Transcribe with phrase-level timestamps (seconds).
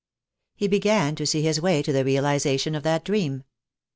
[0.55, 3.43] He began to see his way to the realization of that dream.